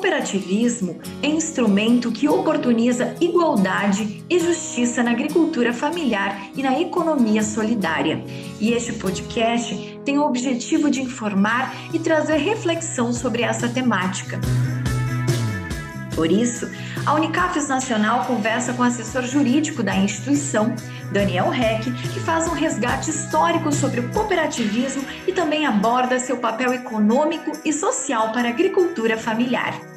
cooperativismo 0.00 0.98
é 1.22 1.26
instrumento 1.26 2.10
que 2.10 2.26
oportuniza 2.26 3.14
igualdade 3.20 4.24
e 4.30 4.38
justiça 4.38 5.02
na 5.02 5.10
agricultura 5.10 5.74
familiar 5.74 6.48
e 6.56 6.62
na 6.62 6.80
economia 6.80 7.42
solidária. 7.42 8.24
E 8.58 8.72
este 8.72 8.94
podcast 8.94 10.00
tem 10.02 10.18
o 10.18 10.24
objetivo 10.24 10.90
de 10.90 11.02
informar 11.02 11.76
e 11.92 11.98
trazer 11.98 12.38
reflexão 12.38 13.12
sobre 13.12 13.42
essa 13.42 13.68
temática. 13.68 14.40
Por 16.14 16.32
isso, 16.32 16.66
a 17.04 17.14
Unicafes 17.14 17.68
Nacional 17.68 18.24
conversa 18.24 18.72
com 18.72 18.82
o 18.82 18.86
assessor 18.86 19.22
jurídico 19.22 19.82
da 19.82 19.94
instituição, 19.94 20.74
Daniel 21.12 21.50
Reck, 21.50 21.92
que 21.92 22.20
faz 22.20 22.48
um 22.48 22.52
resgate 22.52 23.10
histórico 23.10 23.70
sobre 23.70 24.00
o 24.00 24.08
cooperativismo 24.10 25.04
e 25.26 25.32
também 25.32 25.66
aborda 25.66 26.18
seu 26.18 26.38
papel 26.38 26.72
econômico 26.72 27.52
e 27.66 27.72
social 27.72 28.32
para 28.32 28.48
a 28.48 28.50
agricultura 28.50 29.18
familiar. 29.18 29.89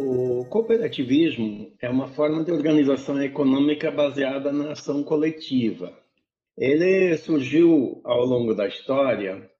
O 0.00 0.44
cooperativismo 0.44 1.72
é 1.82 1.90
uma 1.90 2.06
forma 2.06 2.44
de 2.44 2.52
organização 2.52 3.20
econômica 3.20 3.90
baseada 3.90 4.52
na 4.52 4.70
ação 4.70 5.02
coletiva. 5.02 5.92
Ele 6.56 7.16
surgiu 7.16 8.00
ao 8.04 8.24
longo 8.24 8.54
da 8.54 8.68
história 8.68 9.50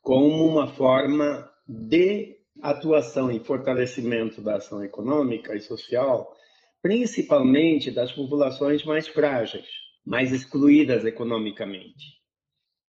como 0.00 0.46
uma 0.46 0.68
forma 0.68 1.50
de 1.66 2.36
atuação 2.62 3.32
e 3.32 3.40
fortalecimento 3.40 4.40
da 4.40 4.58
ação 4.58 4.84
econômica 4.84 5.56
e 5.56 5.60
social, 5.60 6.36
principalmente 6.80 7.90
das 7.90 8.12
populações 8.12 8.84
mais 8.84 9.08
frágeis, 9.08 9.66
mais 10.06 10.30
excluídas 10.30 11.04
economicamente. 11.04 12.20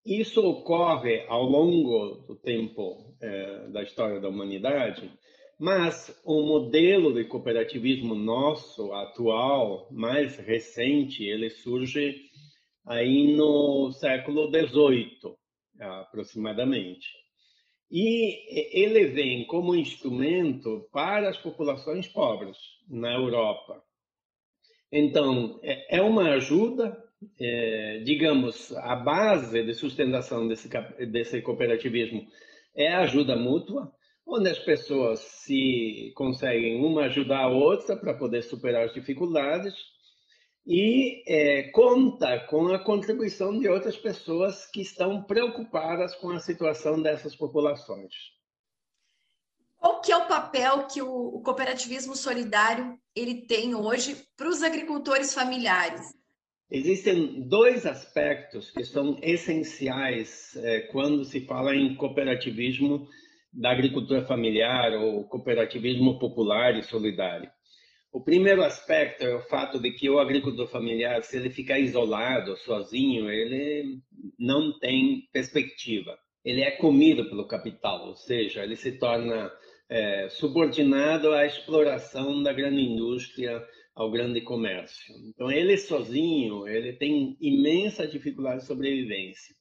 Isso 0.05 0.45
ocorre 0.45 1.25
ao 1.29 1.45
longo 1.45 2.25
do 2.27 2.35
tempo 2.35 3.15
é, 3.21 3.69
da 3.69 3.85
história 3.85 4.19
da 4.19 4.29
humanidade, 4.29 5.09
mas 5.59 6.17
o 6.25 6.43
modelo 6.43 7.13
de 7.13 7.25
cooperativismo 7.25 8.15
nosso 8.15 8.93
atual, 8.93 9.89
mais 9.91 10.37
recente, 10.37 11.25
ele 11.25 11.51
surge 11.51 12.15
aí 12.87 13.37
no 13.37 13.91
século 13.93 14.49
XVIII, 14.49 15.35
aproximadamente. 15.81 17.09
E 17.91 18.79
ele 18.79 19.07
vem 19.07 19.47
como 19.47 19.75
instrumento 19.75 20.89
para 20.93 21.29
as 21.29 21.39
populações 21.39 22.07
pobres 22.07 22.57
na 22.89 23.15
Europa. 23.15 23.83
Então, 24.93 25.59
é, 25.63 25.99
é 25.99 26.03
uma 26.03 26.35
ajuda, 26.35 26.97
é, 27.41 28.03
digamos, 28.05 28.73
a 28.77 28.95
base 28.95 29.63
de 29.65 29.75
sustentação 29.75 30.47
desse, 30.47 30.69
desse 31.11 31.43
cooperativismo 31.43 32.27
é 32.77 32.89
a 32.89 33.01
ajuda 33.01 33.35
mútua, 33.35 33.93
onde 34.29 34.51
as 34.51 34.59
pessoas 34.59 35.21
se 35.21 36.13
conseguem 36.15 36.85
uma 36.85 37.05
ajudar 37.05 37.45
a 37.45 37.49
outra 37.49 37.97
para 37.97 38.13
poder 38.13 38.43
superar 38.43 38.85
as 38.85 38.93
dificuldades 38.93 39.75
e 40.67 41.25
é, 41.27 41.71
conta 41.71 42.39
com 42.41 42.69
a 42.69 42.79
contribuição 42.79 43.59
de 43.59 43.67
outras 43.67 43.97
pessoas 43.97 44.67
que 44.67 44.83
estão 44.83 45.23
preocupadas 45.23 46.15
com 46.17 46.31
a 46.31 46.41
situação 46.41 47.01
dessas 47.01 47.35
populações. 47.35 48.13
Qual 49.79 50.03
que 50.03 50.13
é 50.13 50.17
o 50.17 50.29
papel 50.29 50.87
que 50.87 51.01
o, 51.01 51.09
o 51.09 51.41
cooperativismo 51.41 52.15
solidário 52.15 52.99
ele 53.17 53.47
tem 53.47 53.75
hoje 53.75 54.27
para 54.37 54.49
os 54.49 54.63
agricultores 54.63 55.33
familiares? 55.33 56.15
Existem 56.71 57.49
dois 57.49 57.87
aspectos 57.87 58.71
que 58.71 58.85
são 58.85 59.19
essenciais 59.23 60.55
é, 60.57 60.81
quando 60.81 61.25
se 61.25 61.47
fala 61.47 61.75
em 61.75 61.95
cooperativismo 61.95 63.09
da 63.59 63.71
agricultura 63.71 64.23
familiar 64.23 64.93
ou 64.93 65.25
cooperativismo 65.25 66.19
popular 66.19 66.79
e 66.79 66.83
solidário. 66.83 67.51
O 68.13 68.23
primeiro 68.23 68.63
aspecto 68.63 69.25
é 69.25 69.35
o 69.35 69.43
fato 69.43 69.81
de 69.81 69.91
que 69.91 70.09
o 70.09 70.21
agricultor 70.21 70.69
familiar, 70.69 71.23
se 71.23 71.37
ele 71.37 71.51
ficar 71.51 71.79
isolado, 71.79 72.57
sozinho, 72.57 73.29
ele 73.29 73.99
não 74.39 74.79
tem 74.79 75.29
perspectiva. 75.33 76.17
Ele 76.45 76.63
é 76.63 76.71
comido 76.71 77.29
pelo 77.29 77.49
capital, 77.49 78.09
ou 78.09 78.17
seja, 78.17 78.63
ele 78.63 78.77
se 78.77 78.93
torna 78.93 79.53
é, 79.91 80.29
subordinado 80.31 81.33
à 81.33 81.45
exploração 81.45 82.43
da 82.43 82.53
grande 82.53 82.81
indústria, 82.81 83.63
ao 83.95 84.11
grande 84.11 84.41
comércio. 84.41 85.13
Então, 85.29 85.51
ele 85.51 85.77
sozinho, 85.77 86.69
ele 86.69 86.93
tem 86.93 87.37
imensa 87.41 88.07
dificuldade 88.07 88.61
de 88.61 88.67
sobrevivência. 88.67 89.55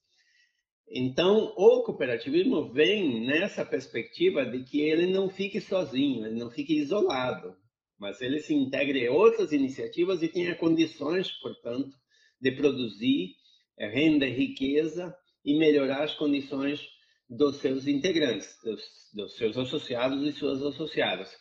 Então, 0.89 1.53
o 1.57 1.83
cooperativismo 1.83 2.71
vem 2.71 3.25
nessa 3.25 3.65
perspectiva 3.65 4.45
de 4.45 4.63
que 4.63 4.81
ele 4.81 5.07
não 5.07 5.29
fique 5.29 5.59
sozinho, 5.59 6.25
ele 6.25 6.39
não 6.39 6.49
fique 6.49 6.77
isolado 6.77 7.55
mas 7.99 8.21
ele 8.21 8.39
se 8.39 8.53
integre 8.53 9.05
em 9.05 9.09
outras 9.09 9.51
iniciativas 9.51 10.21
e 10.21 10.27
tenha 10.27 10.55
condições, 10.55 11.31
portanto, 11.41 11.95
de 12.39 12.51
produzir 12.51 13.35
eh, 13.77 13.87
renda 13.87 14.25
e 14.25 14.33
riqueza 14.33 15.15
e 15.43 15.57
melhorar 15.57 16.03
as 16.03 16.13
condições 16.13 16.87
dos 17.29 17.57
seus 17.57 17.87
integrantes, 17.87 18.55
dos, 18.63 18.81
dos 19.13 19.35
seus 19.35 19.57
associados 19.57 20.23
e 20.23 20.31
suas 20.31 20.61
associadas. 20.61 21.35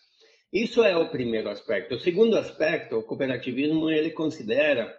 Isso 0.53 0.83
é 0.83 0.97
o 0.97 1.11
primeiro 1.11 1.51
aspecto. 1.51 1.95
O 1.95 2.01
segundo 2.01 2.37
aspecto, 2.37 2.97
o 2.97 3.03
cooperativismo, 3.03 3.91
ele 3.91 4.11
considera 4.11 4.97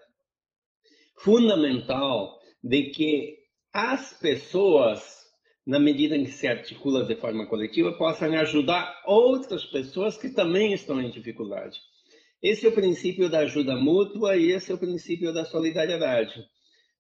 fundamental 1.18 2.40
de 2.64 2.92
que 2.92 3.36
as 3.74 4.14
pessoas 4.14 5.18
na 5.68 5.80
medida 5.80 6.16
em 6.16 6.24
que 6.24 6.32
se 6.32 6.48
articula 6.48 7.04
de 7.04 7.18
forma 7.18 7.46
coletiva, 7.46 7.92
possam 7.92 8.34
ajudar 8.40 9.04
outras 9.06 9.66
pessoas 9.66 10.18
que 10.18 10.30
também 10.30 10.72
estão 10.72 11.02
em 11.02 11.10
dificuldade. 11.10 11.78
Esse 12.42 12.66
é 12.66 12.70
o 12.70 12.74
princípio 12.74 13.30
da 13.30 13.40
ajuda 13.40 13.76
mútua 13.76 14.38
e 14.38 14.52
esse 14.52 14.72
é 14.72 14.76
o 14.76 14.78
princípio 14.78 15.34
da 15.34 15.44
solidariedade. 15.44 16.42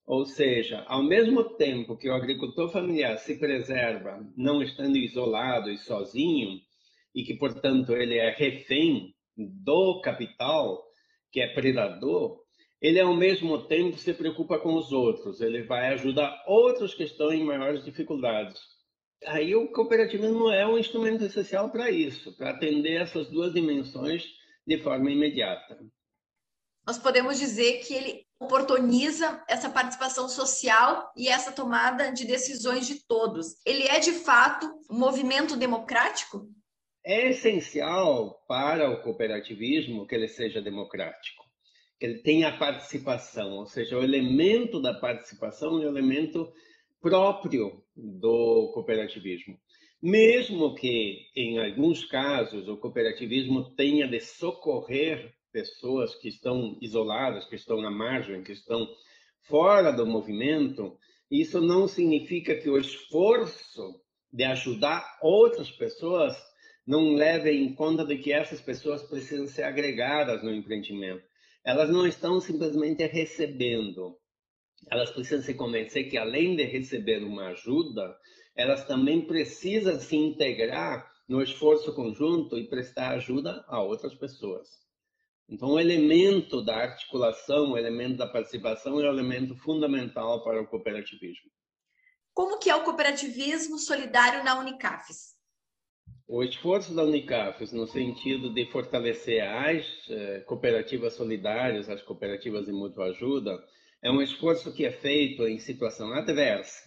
Ou 0.06 0.26
seja, 0.26 0.84
ao 0.88 1.02
mesmo 1.02 1.46
tempo 1.56 1.96
que 1.96 2.10
o 2.10 2.14
agricultor 2.14 2.70
familiar 2.70 3.18
se 3.20 3.40
preserva, 3.40 4.20
não 4.36 4.62
estando 4.62 4.98
isolado 4.98 5.70
e 5.70 5.78
sozinho, 5.78 6.60
e 7.16 7.24
que, 7.24 7.36
portanto, 7.36 7.94
ele 7.94 8.18
é 8.18 8.32
refém 8.32 9.14
do 9.38 10.02
capital, 10.02 10.84
que 11.32 11.40
é 11.40 11.48
predador, 11.54 12.42
ele 12.82 13.00
ao 13.00 13.16
mesmo 13.16 13.68
tempo 13.68 13.98
se 13.98 14.14
preocupa 14.14 14.60
com 14.60 14.76
os 14.76 14.92
outros, 14.92 15.42
ele 15.42 15.64
vai 15.64 15.88
ajudar 15.94 16.44
outros 16.46 16.94
que 16.94 17.04
estão 17.04 17.34
em 17.34 17.44
maiores 17.44 17.84
dificuldades. 17.84 18.60
Aí 19.26 19.56
o 19.56 19.72
cooperativismo 19.72 20.52
é 20.52 20.66
um 20.68 20.78
instrumento 20.78 21.24
essencial 21.24 21.72
para 21.72 21.90
isso, 21.90 22.36
para 22.38 22.52
atender 22.52 23.02
essas 23.02 23.28
duas 23.30 23.52
dimensões 23.52 24.26
de 24.66 24.78
forma 24.84 25.10
imediata. 25.10 25.80
Nós 26.86 27.00
podemos 27.00 27.40
dizer 27.40 27.80
que 27.80 27.94
ele 27.94 28.26
oportuniza 28.40 29.44
essa 29.50 29.70
participação 29.70 30.30
social 30.30 31.12
e 31.18 31.28
essa 31.28 31.52
tomada 31.52 32.12
de 32.12 32.26
decisões 32.26 32.86
de 32.86 33.06
todos. 33.08 33.56
Ele 33.66 33.84
é 33.88 34.00
de 34.00 34.12
fato 34.12 34.68
um 34.90 34.98
movimento 34.98 35.58
democrático? 35.58 36.48
É 37.04 37.30
essencial 37.30 38.40
para 38.48 38.90
o 38.92 39.02
cooperativismo 39.02 40.06
que 40.06 40.14
ele 40.14 40.28
seja 40.28 40.62
democrático 40.62 41.47
que 42.00 42.06
ele 42.06 42.20
tenha 42.20 42.58
participação, 42.58 43.58
ou 43.58 43.66
seja, 43.66 43.98
o 43.98 44.04
elemento 44.04 44.80
da 44.82 44.94
participação 44.94 45.82
é 45.82 45.86
um 45.86 45.88
elemento 45.88 46.52
próprio 47.02 47.84
do 47.96 48.72
cooperativismo. 48.74 49.58
Mesmo 50.02 50.76
que, 50.76 51.28
em 51.36 51.58
alguns 51.58 52.06
casos, 52.06 52.68
o 52.68 52.78
cooperativismo 52.78 53.74
tenha 53.76 54.08
de 54.08 54.20
socorrer 54.20 55.34
pessoas 55.52 56.14
que 56.16 56.30
estão 56.30 56.78
isoladas, 56.82 57.46
que 57.46 57.56
estão 57.56 57.82
na 57.82 57.90
margem, 57.90 58.44
que 58.44 58.52
estão 58.52 58.88
fora 59.42 59.92
do 59.92 60.06
movimento, 60.06 60.98
isso 61.32 61.60
não 61.60 61.88
significa 61.88 62.56
que 62.56 62.70
o 62.70 62.78
esforço 62.78 64.00
de 64.32 64.44
ajudar 64.44 65.18
outras 65.22 65.72
pessoas 65.72 66.36
não 66.86 67.16
leve 67.16 67.52
em 67.52 67.74
conta 67.74 68.06
de 68.06 68.18
que 68.18 68.32
essas 68.32 68.62
pessoas 68.62 69.02
precisam 69.02 69.48
ser 69.48 69.64
agregadas 69.64 70.44
no 70.44 70.54
empreendimento 70.54 71.27
elas 71.68 71.90
não 71.90 72.08
estão 72.08 72.40
simplesmente 72.40 73.06
recebendo. 73.06 74.18
Elas 74.90 75.12
precisam 75.12 75.44
se 75.44 75.54
convencer 75.54 76.10
que, 76.10 76.18
além 76.18 76.56
de 76.56 76.64
receber 76.64 77.22
uma 77.22 77.48
ajuda, 77.48 78.18
elas 78.56 78.86
também 78.86 79.28
precisam 79.28 80.00
se 80.00 80.16
integrar 80.16 81.12
no 81.28 81.42
esforço 81.42 81.94
conjunto 81.94 82.58
e 82.58 82.70
prestar 82.70 83.10
ajuda 83.10 83.66
a 83.68 83.82
outras 83.82 84.16
pessoas. 84.16 84.70
Então, 85.50 85.72
o 85.72 85.80
elemento 85.80 86.64
da 86.64 86.78
articulação, 86.78 87.74
o 87.74 87.78
elemento 87.78 88.16
da 88.16 88.28
participação 88.28 89.02
é 89.02 89.04
o 89.04 89.12
elemento 89.12 89.54
fundamental 89.58 90.46
para 90.46 90.62
o 90.62 90.68
cooperativismo. 90.68 91.52
Como 92.34 92.60
que 92.60 92.70
é 92.70 92.76
o 92.78 92.84
cooperativismo 92.86 93.78
solidário 93.78 94.42
na 94.42 94.58
Unicafes? 94.58 95.37
O 96.30 96.44
esforço 96.44 96.94
da 96.94 97.06
Unicafes 97.06 97.72
no 97.72 97.88
sentido 97.88 98.54
de 98.54 98.66
fortalecer 98.66 99.42
as 99.42 99.86
eh, 100.10 100.44
cooperativas 100.46 101.14
solidárias, 101.14 101.90
as 101.90 102.02
cooperativas 102.02 102.66
de 102.66 102.74
mútua 102.74 103.06
ajuda, 103.06 103.58
é 104.02 104.12
um 104.12 104.22
esforço 104.22 104.74
que 104.74 104.86
é 104.86 104.92
feito 104.92 105.48
em 105.48 105.58
situação 105.58 106.12
adversa, 106.12 106.84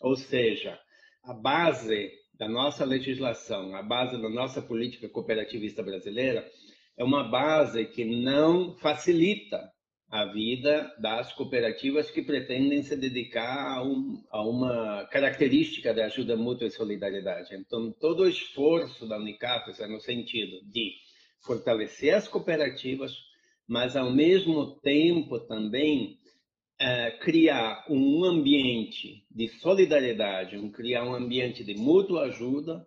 ou 0.00 0.14
seja, 0.14 0.78
a 1.24 1.34
base 1.34 2.12
da 2.34 2.48
nossa 2.48 2.84
legislação, 2.84 3.74
a 3.74 3.82
base 3.82 4.20
da 4.22 4.28
nossa 4.28 4.62
política 4.62 5.08
cooperativista 5.08 5.82
brasileira, 5.82 6.48
é 6.96 7.02
uma 7.02 7.24
base 7.24 7.86
que 7.86 8.04
não 8.04 8.76
facilita 8.76 9.73
a 10.14 10.26
vida 10.26 10.94
das 10.96 11.32
cooperativas 11.32 12.08
que 12.08 12.22
pretendem 12.22 12.84
se 12.84 12.94
dedicar 12.94 13.78
a, 13.78 13.82
um, 13.82 14.22
a, 14.30 14.48
uma 14.48 15.04
característica 15.06 15.92
da 15.92 16.04
ajuda 16.04 16.36
mútua 16.36 16.68
e 16.68 16.70
solidariedade. 16.70 17.52
Então, 17.56 17.90
todo 17.90 18.22
o 18.22 18.28
esforço 18.28 19.08
da 19.08 19.18
Unicap 19.18 19.68
é 19.76 19.88
no 19.88 19.98
sentido 19.98 20.64
de 20.70 20.92
fortalecer 21.44 22.14
as 22.14 22.28
cooperativas, 22.28 23.12
mas, 23.66 23.96
ao 23.96 24.12
mesmo 24.12 24.78
tempo, 24.82 25.40
também 25.40 26.16
é, 26.78 27.10
criar 27.10 27.84
um 27.90 28.22
ambiente 28.22 29.26
de 29.28 29.48
solidariedade, 29.48 30.56
um, 30.56 30.70
criar 30.70 31.02
um 31.02 31.14
ambiente 31.16 31.64
de 31.64 31.74
mútua 31.74 32.26
ajuda 32.26 32.86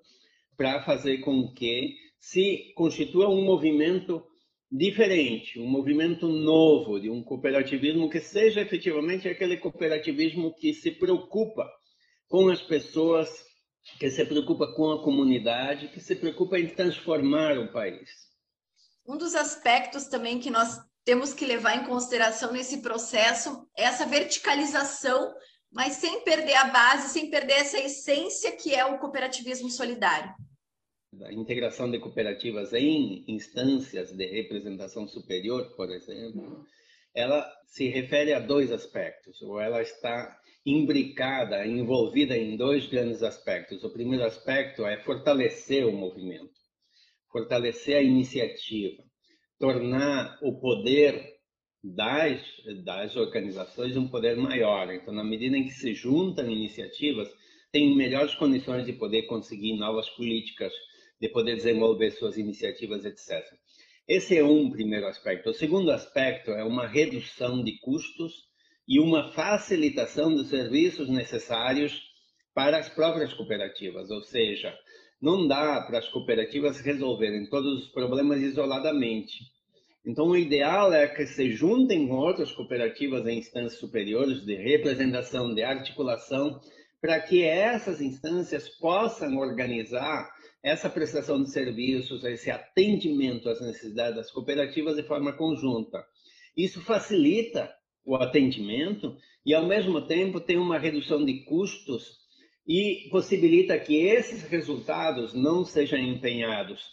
para 0.55 0.81
fazer 0.81 1.17
com 1.17 1.53
que 1.53 1.93
se 2.21 2.71
constitua 2.73 3.27
um 3.27 3.43
movimento 3.43 4.23
diferente, 4.71 5.59
um 5.59 5.67
movimento 5.67 6.27
novo 6.27 6.99
de 6.99 7.09
um 7.09 7.23
cooperativismo 7.23 8.09
que 8.09 8.19
seja 8.19 8.61
efetivamente 8.61 9.27
aquele 9.27 9.57
cooperativismo 9.57 10.53
que 10.53 10.73
se 10.73 10.91
preocupa 10.91 11.69
com 12.27 12.49
as 12.49 12.61
pessoas, 12.61 13.29
que 13.97 14.09
se 14.09 14.25
preocupa 14.25 14.73
com 14.75 14.91
a 14.91 15.01
comunidade, 15.01 15.87
que 15.87 16.01
se 16.01 16.15
preocupa 16.15 16.59
em 16.59 16.67
transformar 16.67 17.57
o 17.57 17.71
país. 17.71 18.27
Um 19.07 19.17
dos 19.17 19.35
aspectos 19.35 20.07
também 20.07 20.39
que 20.39 20.49
nós 20.49 20.77
temos 21.05 21.33
que 21.33 21.45
levar 21.45 21.77
em 21.77 21.85
consideração 21.85 22.51
nesse 22.51 22.81
processo 22.81 23.65
é 23.77 23.83
essa 23.83 24.05
verticalização, 24.05 25.33
mas 25.71 25.93
sem 25.93 26.21
perder 26.25 26.55
a 26.55 26.65
base, 26.65 27.13
sem 27.13 27.29
perder 27.29 27.53
essa 27.53 27.79
essência 27.79 28.51
que 28.51 28.75
é 28.75 28.83
o 28.83 28.99
cooperativismo 28.99 29.69
solidário 29.69 30.35
da 31.11 31.31
integração 31.31 31.89
de 31.89 31.99
cooperativas 31.99 32.73
em 32.73 33.23
instâncias 33.27 34.11
de 34.11 34.25
representação 34.25 35.07
superior, 35.07 35.73
por 35.75 35.89
exemplo, 35.89 36.65
ela 37.13 37.45
se 37.65 37.87
refere 37.87 38.33
a 38.33 38.39
dois 38.39 38.71
aspectos, 38.71 39.41
ou 39.41 39.59
ela 39.59 39.81
está 39.81 40.37
imbricada, 40.65 41.65
envolvida 41.65 42.37
em 42.37 42.57
dois 42.57 42.87
grandes 42.87 43.23
aspectos. 43.23 43.83
O 43.83 43.89
primeiro 43.89 44.25
aspecto 44.25 44.85
é 44.85 45.01
fortalecer 45.03 45.87
o 45.87 45.91
movimento, 45.91 46.51
fortalecer 47.31 47.97
a 47.97 48.03
iniciativa, 48.03 49.01
tornar 49.57 50.37
o 50.41 50.59
poder 50.59 51.37
das, 51.81 52.41
das 52.83 53.15
organizações 53.15 53.95
um 53.95 54.09
poder 54.09 54.35
maior. 54.35 54.93
Então, 54.93 55.13
na 55.13 55.23
medida 55.23 55.57
em 55.57 55.63
que 55.63 55.73
se 55.73 55.93
juntam 55.93 56.49
iniciativas, 56.49 57.33
tem 57.71 57.95
melhores 57.95 58.35
condições 58.35 58.85
de 58.85 58.93
poder 58.93 59.23
conseguir 59.23 59.77
novas 59.77 60.09
políticas 60.09 60.73
de 61.19 61.29
poder 61.29 61.55
desenvolver 61.55 62.11
suas 62.11 62.37
iniciativas, 62.37 63.05
etc. 63.05 63.43
Esse 64.07 64.37
é 64.37 64.43
um 64.43 64.69
primeiro 64.69 65.07
aspecto. 65.07 65.49
O 65.49 65.53
segundo 65.53 65.91
aspecto 65.91 66.51
é 66.51 66.63
uma 66.63 66.87
redução 66.87 67.63
de 67.63 67.77
custos 67.79 68.47
e 68.87 68.99
uma 68.99 69.31
facilitação 69.31 70.33
dos 70.33 70.49
serviços 70.49 71.09
necessários 71.09 72.01
para 72.53 72.77
as 72.77 72.89
próprias 72.89 73.33
cooperativas, 73.33 74.09
ou 74.09 74.21
seja, 74.23 74.73
não 75.21 75.47
dá 75.47 75.81
para 75.81 75.99
as 75.99 76.07
cooperativas 76.07 76.79
resolverem 76.79 77.49
todos 77.49 77.83
os 77.83 77.87
problemas 77.89 78.41
isoladamente. 78.41 79.39
Então, 80.05 80.27
o 80.27 80.37
ideal 80.37 80.93
é 80.93 81.05
que 81.05 81.25
se 81.25 81.51
juntem 81.51 82.07
com 82.07 82.15
outras 82.15 82.51
cooperativas 82.51 83.27
em 83.27 83.39
instâncias 83.39 83.79
superiores 83.79 84.45
de 84.45 84.55
representação, 84.55 85.53
de 85.53 85.63
articulação, 85.63 86.61
para 87.01 87.19
que 87.19 87.43
essas 87.43 87.99
instâncias 87.99 88.69
possam 88.69 89.37
organizar 89.37 90.31
essa 90.63 90.89
prestação 90.89 91.41
de 91.41 91.49
serviços, 91.51 92.23
esse 92.23 92.49
atendimento 92.51 93.49
às 93.49 93.61
necessidades 93.61 94.15
das 94.15 94.31
cooperativas 94.31 94.95
de 94.95 95.03
forma 95.03 95.33
conjunta. 95.33 96.05
Isso 96.55 96.81
facilita 96.81 97.73
o 98.03 98.15
atendimento 98.15 99.17
e, 99.45 99.53
ao 99.53 99.65
mesmo 99.65 100.05
tempo, 100.07 100.39
tem 100.39 100.57
uma 100.57 100.79
redução 100.79 101.23
de 101.23 101.43
custos 101.43 102.17
e 102.67 103.07
possibilita 103.09 103.79
que 103.79 103.95
esses 103.95 104.43
resultados 104.43 105.33
não 105.33 105.63
sejam 105.63 105.99
empenhados 105.99 106.83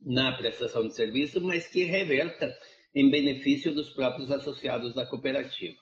na 0.00 0.32
prestação 0.32 0.86
de 0.86 0.94
serviço, 0.94 1.40
mas 1.40 1.66
que 1.66 1.84
reverta 1.84 2.54
em 2.94 3.10
benefício 3.10 3.74
dos 3.74 3.90
próprios 3.90 4.30
associados 4.30 4.94
da 4.94 5.06
cooperativa. 5.06 5.78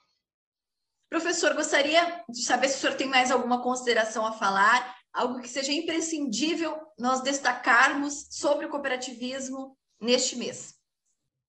Professor, 1.08 1.55
gostaria 1.55 2.22
de 2.28 2.43
saber 2.43 2.69
se 2.69 2.76
o 2.76 2.81
senhor 2.81 2.96
tem 2.96 3.08
mais 3.08 3.31
alguma 3.31 3.62
consideração 3.62 4.26
a 4.26 4.32
falar 4.32 4.98
algo 5.12 5.40
que 5.40 5.49
seja 5.49 5.72
imprescindível 5.72 6.76
nós 6.99 7.22
destacarmos 7.22 8.26
sobre 8.31 8.66
o 8.66 8.69
cooperativismo 8.69 9.76
neste 10.00 10.37
mês? 10.37 10.75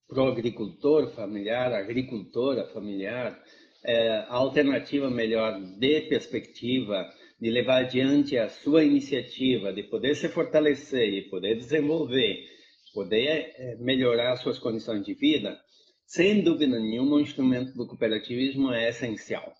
Para 0.08 0.24
o 0.24 0.28
agricultor 0.28 1.10
familiar, 1.12 1.72
agricultora 1.72 2.66
familiar, 2.72 3.40
é, 3.84 4.26
a 4.28 4.34
alternativa 4.34 5.08
melhor 5.08 5.60
de 5.60 6.00
perspectiva 6.02 7.08
de 7.40 7.50
levar 7.50 7.84
adiante 7.84 8.36
a 8.36 8.48
sua 8.48 8.84
iniciativa, 8.84 9.72
de 9.72 9.84
poder 9.84 10.14
se 10.14 10.28
fortalecer 10.28 11.14
e 11.14 11.30
poder 11.30 11.56
desenvolver, 11.56 12.44
poder 12.92 13.54
é, 13.56 13.76
melhorar 13.76 14.36
suas 14.36 14.58
condições 14.58 15.04
de 15.04 15.14
vida, 15.14 15.58
sem 16.04 16.42
dúvida 16.42 16.78
nenhuma, 16.78 17.16
o 17.16 17.20
instrumento 17.20 17.72
do 17.72 17.86
cooperativismo 17.86 18.72
é 18.72 18.88
essencial 18.88 19.54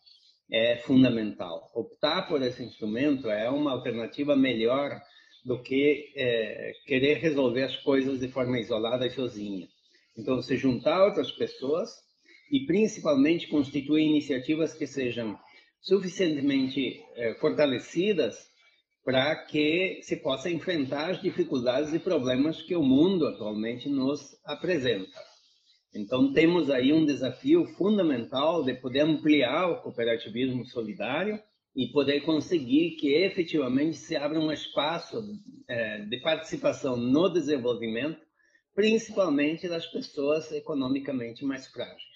é 0.53 0.77
fundamental. 0.79 1.71
Optar 1.75 2.29
por 2.29 2.43
esse 2.43 2.63
instrumento 2.63 3.31
é 3.31 3.49
uma 3.49 3.73
alternativa 3.73 4.35
melhor 4.35 5.01
do 5.45 5.63
que 5.63 6.13
é, 6.17 6.73
querer 6.87 7.19
resolver 7.19 7.63
as 7.63 7.77
coisas 7.77 8.21
de 8.21 8.29
forma 8.29 8.59
isolada 8.59 9.07
e 9.07 9.11
sozinha. 9.11 9.69
Então, 10.17 10.43
se 10.43 10.57
juntar 10.57 11.05
outras 11.05 11.31
pessoas 11.31 11.91
e 12.51 12.67
principalmente 12.67 13.49
constituir 13.49 14.05
iniciativas 14.05 14.75
que 14.75 14.87
sejam 14.87 15.39
suficientemente 15.81 17.01
é, 17.15 17.35
fortalecidas 17.35 18.51
para 19.05 19.35
que 19.47 20.01
se 20.03 20.17
possa 20.17 20.51
enfrentar 20.51 21.11
as 21.11 21.23
dificuldades 21.23 21.95
e 21.95 21.99
problemas 21.99 22.61
que 22.61 22.77
o 22.77 22.83
mundo 22.83 23.27
atualmente 23.27 23.89
nos 23.89 24.37
apresenta. 24.45 25.30
Então, 25.95 26.33
temos 26.33 26.71
aí 26.71 26.93
um 26.93 27.05
desafio 27.05 27.67
fundamental 27.67 28.63
de 28.65 28.75
poder 28.75 29.01
ampliar 29.01 29.69
o 29.71 29.83
cooperativismo 29.83 30.65
solidário 30.65 31.41
e 31.75 31.89
poder 31.89 32.21
conseguir 32.23 32.97
que 32.97 33.15
efetivamente 33.15 33.97
se 33.97 34.17
abra 34.17 34.39
um 34.39 34.53
espaço 34.53 35.23
é, 35.69 36.01
de 36.03 36.17
participação 36.19 36.97
no 36.97 37.29
desenvolvimento, 37.29 38.21
principalmente 38.75 39.69
das 39.69 39.87
pessoas 39.87 40.51
economicamente 40.53 41.45
mais 41.45 41.67
frágeis. 41.67 42.11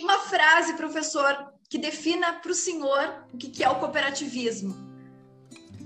Uma 0.00 0.18
frase, 0.18 0.76
professor, 0.76 1.52
que 1.68 1.78
defina 1.78 2.34
para 2.34 2.50
o 2.50 2.54
senhor 2.54 3.26
o 3.32 3.36
que 3.36 3.62
é 3.62 3.68
o 3.68 3.78
cooperativismo. 3.78 4.74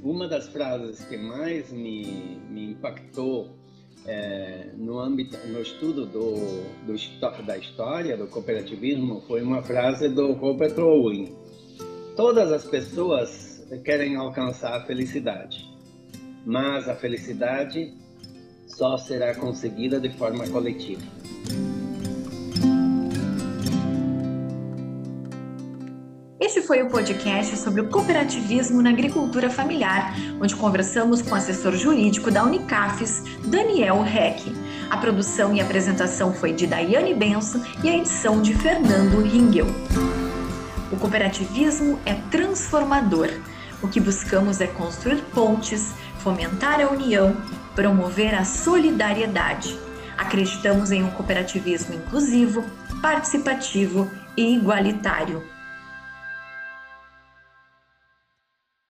Uma 0.03 0.29
das 0.29 0.49
frases 0.49 1.05
que 1.05 1.17
mais 1.17 1.73
me, 1.73 2.37
me 2.51 2.73
impactou 2.73 3.64
é, 4.07 4.67
no 4.77 4.99
âmbito, 4.99 5.37
no 5.47 5.61
estudo 5.61 6.05
do, 6.05 6.35
do, 6.87 7.43
da 7.47 7.57
história 7.57 8.17
do 8.17 8.27
cooperativismo 8.27 9.23
foi 9.27 9.43
uma 9.43 9.63
frase 9.63 10.09
do 10.09 10.33
Robert 10.33 10.79
Owen. 10.79 11.35
Todas 12.17 12.53
as 12.53 12.65
pessoas 12.65 13.67
querem 13.85 14.17
alcançar 14.17 14.77
a 14.77 14.85
felicidade, 14.85 15.69
mas 16.45 16.89
a 16.89 16.95
felicidade 16.95 17.93
só 18.67 18.97
será 18.99 19.35
conseguida 19.35 19.99
de 19.99 20.11
forma 20.11 20.47
coletiva. 20.49 21.03
Foi 26.63 26.83
o 26.83 26.91
podcast 26.91 27.57
sobre 27.57 27.81
o 27.81 27.89
cooperativismo 27.89 28.83
na 28.83 28.91
agricultura 28.91 29.51
familiar, 29.51 30.15
onde 30.41 30.55
conversamos 30.55 31.23
com 31.23 31.31
o 31.31 31.35
assessor 31.35 31.73
jurídico 31.75 32.31
da 32.31 32.45
Unicafes, 32.45 33.23
Daniel 33.45 34.03
Reck. 34.03 34.55
A 34.91 34.97
produção 34.97 35.55
e 35.55 35.61
apresentação 35.61 36.33
foi 36.33 36.53
de 36.53 36.67
Daiane 36.67 37.15
Benson 37.15 37.61
e 37.83 37.89
a 37.89 37.97
edição 37.97 38.43
de 38.43 38.55
Fernando 38.55 39.23
Ringel. 39.23 39.67
O 40.93 40.97
cooperativismo 40.97 41.99
é 42.05 42.15
transformador. 42.31 43.31
O 43.83 43.89
que 43.89 43.99
buscamos 43.99 44.61
é 44.61 44.67
construir 44.67 45.23
pontes, 45.35 45.93
fomentar 46.19 46.81
a 46.81 46.91
união, 46.91 47.37
promover 47.75 48.35
a 48.35 48.45
solidariedade. 48.45 49.79
Acreditamos 50.17 50.93
em 50.93 51.03
um 51.03 51.11
cooperativismo 51.11 51.95
inclusivo, 51.95 52.65
participativo 53.01 54.11
e 54.37 54.55
igualitário 54.55 55.54